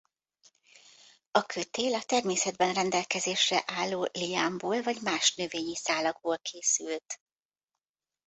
[1.31, 7.19] A kötél a természetben rendelkezésre álló liánból vagy más növényi szálakból készült.